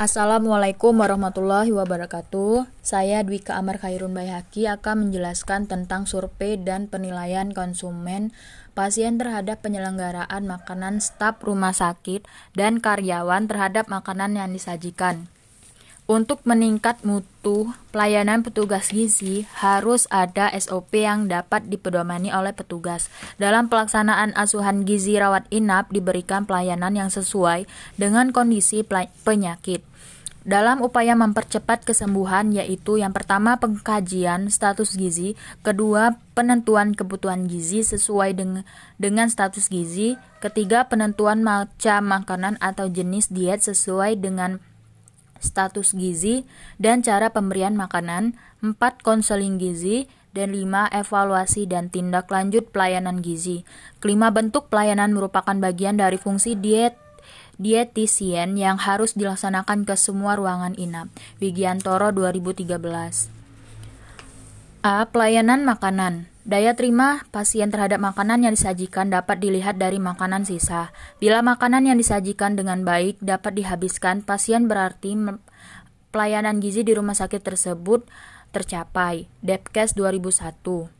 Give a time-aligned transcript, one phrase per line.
[0.00, 2.64] Assalamualaikum warahmatullahi wabarakatuh.
[2.80, 8.32] Saya Dwika Amar Khairun Bayhaki akan menjelaskan tentang survei dan penilaian konsumen
[8.72, 12.24] pasien terhadap penyelenggaraan makanan staf rumah sakit
[12.56, 15.28] dan karyawan terhadap makanan yang disajikan.
[16.10, 23.06] Untuk meningkat mutu pelayanan petugas gizi, harus ada SOP yang dapat dipedomani oleh petugas.
[23.38, 28.82] Dalam pelaksanaan asuhan gizi rawat inap diberikan pelayanan yang sesuai dengan kondisi
[29.22, 29.86] penyakit.
[30.42, 38.34] Dalam upaya mempercepat kesembuhan yaitu yang pertama pengkajian status gizi, kedua penentuan kebutuhan gizi sesuai
[38.34, 38.66] dengan,
[38.98, 44.58] dengan status gizi, ketiga penentuan macam makanan atau jenis diet sesuai dengan
[45.40, 46.46] status gizi,
[46.78, 53.66] dan cara pemberian makanan, 4 konseling gizi, dan 5 evaluasi dan tindak lanjut pelayanan gizi.
[53.98, 56.94] Kelima bentuk pelayanan merupakan bagian dari fungsi diet
[57.60, 61.12] dietisien yang harus dilaksanakan ke semua ruangan inap.
[61.44, 63.39] Wigiantoro 2013.
[64.80, 65.12] A.
[65.12, 66.32] Pelayanan makanan.
[66.48, 70.96] Daya terima pasien terhadap makanan yang disajikan dapat dilihat dari makanan sisa.
[71.20, 75.20] Bila makanan yang disajikan dengan baik dapat dihabiskan, pasien berarti
[76.08, 78.08] pelayanan gizi di rumah sakit tersebut
[78.56, 79.28] tercapai.
[79.44, 80.99] Depkes 2001.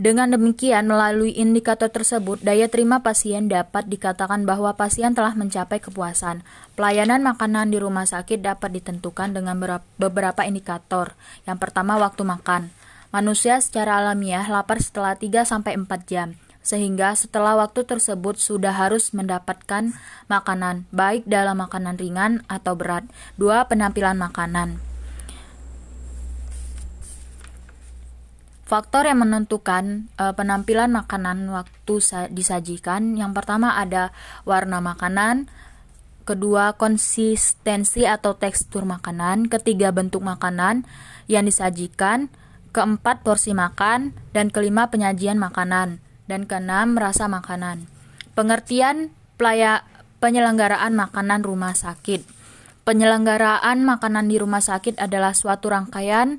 [0.00, 6.40] Dengan demikian, melalui indikator tersebut, daya terima pasien dapat dikatakan bahwa pasien telah mencapai kepuasan.
[6.72, 9.60] Pelayanan makanan di rumah sakit dapat ditentukan dengan
[10.00, 11.12] beberapa indikator.
[11.44, 12.72] Yang pertama, waktu makan.
[13.12, 15.68] Manusia secara alamiah lapar setelah 3-4
[16.08, 16.32] jam,
[16.64, 19.92] sehingga setelah waktu tersebut sudah harus mendapatkan
[20.32, 23.04] makanan, baik dalam makanan ringan atau berat.
[23.36, 24.80] Dua, penampilan makanan.
[28.70, 31.98] Faktor yang menentukan e, penampilan makanan waktu
[32.30, 34.14] disajikan, yang pertama ada
[34.46, 35.50] warna makanan,
[36.22, 40.86] kedua konsistensi atau tekstur makanan, ketiga bentuk makanan
[41.26, 42.30] yang disajikan,
[42.70, 45.98] keempat porsi makan, dan kelima penyajian makanan,
[46.30, 47.90] dan keenam rasa makanan.
[48.38, 49.82] Pengertian pelaya,
[50.22, 52.22] penyelenggaraan makanan rumah sakit.
[52.86, 56.38] Penyelenggaraan makanan di rumah sakit adalah suatu rangkaian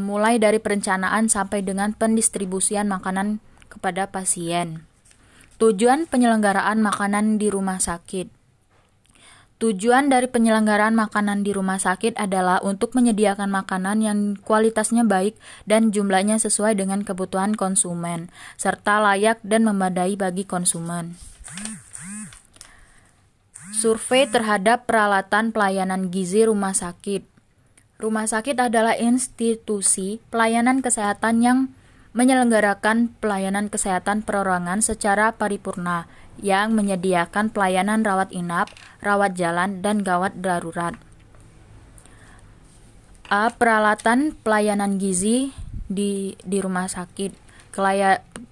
[0.00, 4.84] mulai dari perencanaan sampai dengan pendistribusian makanan kepada pasien.
[5.56, 8.36] Tujuan penyelenggaraan makanan di rumah sakit
[9.56, 15.32] Tujuan dari penyelenggaraan makanan di rumah sakit adalah untuk menyediakan makanan yang kualitasnya baik
[15.64, 18.28] dan jumlahnya sesuai dengan kebutuhan konsumen,
[18.60, 21.16] serta layak dan memadai bagi konsumen.
[23.72, 27.24] Survei terhadap peralatan pelayanan gizi rumah sakit.
[27.96, 31.58] Rumah sakit adalah institusi pelayanan kesehatan yang
[32.12, 36.04] menyelenggarakan pelayanan kesehatan perorangan secara paripurna
[36.36, 38.68] yang menyediakan pelayanan rawat inap,
[39.00, 40.92] rawat jalan, dan gawat darurat.
[43.32, 43.48] A.
[43.52, 45.56] Peralatan pelayanan gizi
[45.88, 47.45] di, di rumah sakit.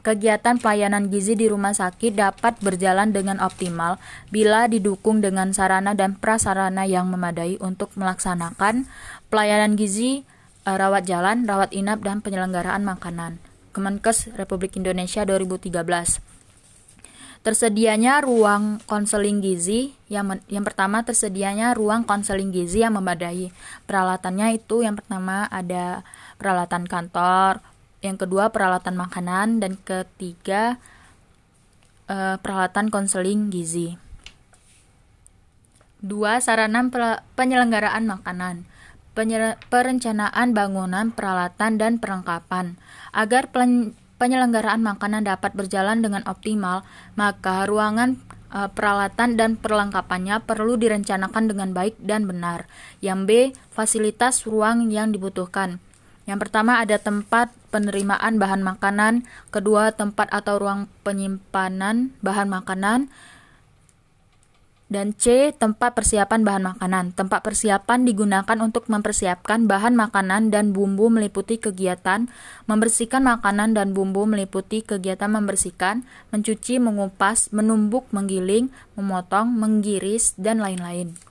[0.00, 4.00] Kegiatan pelayanan gizi di rumah sakit dapat berjalan dengan optimal
[4.32, 8.88] bila didukung dengan sarana dan prasarana yang memadai untuk melaksanakan
[9.28, 10.24] pelayanan gizi,
[10.64, 13.36] eh, rawat jalan, rawat inap, dan penyelenggaraan makanan.
[13.76, 16.24] Kemenkes Republik Indonesia 2013
[17.40, 23.48] Tersedianya ruang konseling gizi yang yang pertama tersedianya ruang konseling gizi yang memadai.
[23.88, 26.04] Peralatannya itu yang pertama ada
[26.36, 27.64] peralatan kantor,
[28.00, 30.80] yang kedua peralatan makanan dan ketiga
[32.08, 33.96] eh, peralatan konseling gizi.
[36.00, 36.80] Dua sarana
[37.36, 38.64] penyelenggaraan makanan
[39.68, 42.78] perencanaan bangunan, peralatan, dan perlengkapan.
[43.12, 43.50] Agar
[44.16, 46.86] penyelenggaraan makanan dapat berjalan dengan optimal,
[47.18, 48.16] maka ruangan
[48.48, 52.70] e, peralatan dan perlengkapannya perlu direncanakan dengan baik dan benar.
[53.04, 53.30] Yang B,
[53.74, 55.82] fasilitas ruang yang dibutuhkan.
[56.30, 63.10] Yang pertama ada tempat penerimaan bahan makanan, kedua tempat atau ruang penyimpanan bahan makanan,
[64.90, 65.54] dan C.
[65.54, 67.18] Tempat persiapan bahan makanan.
[67.18, 72.26] Tempat persiapan digunakan untuk mempersiapkan bahan makanan dan bumbu meliputi kegiatan
[72.66, 81.29] membersihkan makanan dan bumbu meliputi kegiatan membersihkan, mencuci, mengupas, menumbuk, menggiling, memotong, menggiris, dan lain-lain.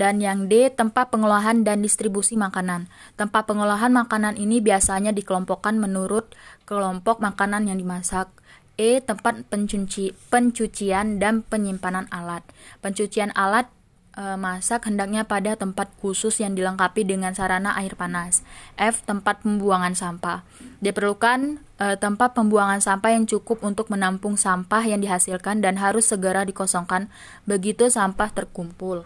[0.00, 2.88] Dan yang D, tempat pengolahan dan distribusi makanan.
[3.20, 6.32] Tempat pengolahan makanan ini biasanya dikelompokkan menurut
[6.64, 8.32] kelompok makanan yang dimasak.
[8.80, 9.04] E.
[9.04, 12.40] Tempat pencuci, pencucian dan penyimpanan alat.
[12.80, 13.68] Pencucian alat
[14.16, 18.40] e, masak hendaknya pada tempat khusus yang dilengkapi dengan sarana air panas.
[18.80, 19.04] F.
[19.04, 20.48] Tempat pembuangan sampah.
[20.80, 26.48] Diperlukan e, tempat pembuangan sampah yang cukup untuk menampung sampah yang dihasilkan dan harus segera
[26.48, 27.12] dikosongkan
[27.44, 29.04] begitu sampah terkumpul.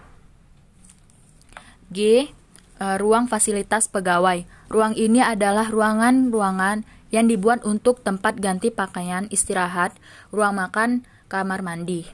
[1.92, 2.30] G.
[2.80, 4.46] E, ruang fasilitas pegawai.
[4.72, 6.82] Ruang ini adalah ruangan-ruangan
[7.14, 9.94] yang dibuat untuk tempat ganti pakaian, istirahat,
[10.34, 12.10] ruang makan, kamar mandi.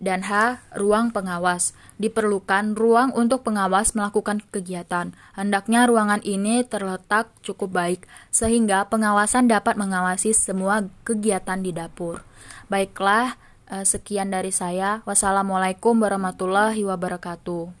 [0.00, 0.60] Dan H.
[0.76, 1.76] Ruang pengawas.
[2.00, 5.12] Diperlukan ruang untuk pengawas melakukan kegiatan.
[5.36, 8.00] Hendaknya ruangan ini terletak cukup baik,
[8.32, 12.24] sehingga pengawasan dapat mengawasi semua kegiatan di dapur.
[12.72, 13.36] Baiklah,
[13.68, 15.04] eh, sekian dari saya.
[15.04, 17.79] Wassalamualaikum warahmatullahi wabarakatuh.